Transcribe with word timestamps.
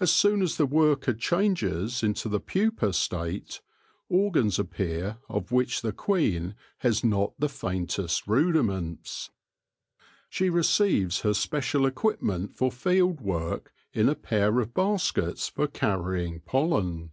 As 0.00 0.10
soon 0.10 0.40
as 0.40 0.56
the 0.56 0.64
worker 0.64 1.12
changes 1.12 2.02
into 2.02 2.30
the 2.30 2.40
pupa 2.40 2.94
state, 2.94 3.60
organs 4.08 4.58
appear 4.58 5.18
of 5.28 5.52
which 5.52 5.82
the 5.82 5.92
queen 5.92 6.54
has 6.78 7.04
not 7.04 7.34
the 7.38 7.50
faintest 7.50 8.26
rudiments. 8.26 9.28
She 10.30 10.48
receives 10.48 11.20
THE 11.20 11.34
SOVEREIGN 11.34 11.34
WORKER 11.34 11.34
BEE 11.34 11.34
91 11.34 11.34
her 11.34 11.34
special 11.34 11.86
equipment 11.86 12.56
for 12.56 12.72
field 12.72 13.20
work 13.20 13.74
in 13.92 14.08
a 14.08 14.14
pair 14.14 14.60
of 14.60 14.72
baskets 14.72 15.46
for 15.50 15.66
carrying 15.68 16.40
pollen. 16.40 17.10